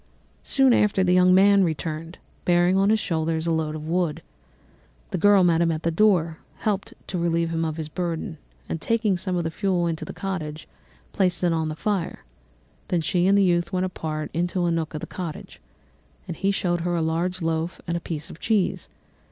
"Soon 0.43 0.73
after 0.73 1.03
this 1.03 1.09
the 1.09 1.13
young 1.13 1.35
man 1.35 1.63
returned, 1.63 2.17
bearing 2.43 2.75
on 2.75 2.89
his 2.89 2.99
shoulders 2.99 3.45
a 3.45 3.51
load 3.51 3.75
of 3.75 3.87
wood. 3.87 4.23
The 5.11 5.19
girl 5.19 5.43
met 5.43 5.61
him 5.61 5.71
at 5.71 5.83
the 5.83 5.91
door, 5.91 6.39
helped 6.57 6.95
to 7.05 7.19
relieve 7.19 7.51
him 7.51 7.63
of 7.63 7.77
his 7.77 7.87
burden, 7.87 8.39
and 8.67 8.81
taking 8.81 9.15
some 9.15 9.37
of 9.37 9.43
the 9.43 9.51
fuel 9.51 9.85
into 9.85 10.03
the 10.03 10.11
cottage, 10.11 10.67
placed 11.13 11.43
it 11.43 11.53
on 11.53 11.69
the 11.69 11.75
fire; 11.75 12.23
then 12.87 13.01
she 13.01 13.27
and 13.27 13.37
the 13.37 13.43
youth 13.43 13.71
went 13.71 13.85
apart 13.85 14.31
into 14.33 14.65
a 14.65 14.71
nook 14.71 14.95
of 14.95 15.01
the 15.01 15.05
cottage, 15.05 15.61
and 16.27 16.37
he 16.37 16.49
showed 16.49 16.81
her 16.81 16.95
a 16.95 17.01
large 17.03 17.43
loaf 17.43 17.79
and 17.85 17.95
a 17.95 17.99
piece 18.01 18.31
of 18.31 18.39
cheese. 18.39 18.89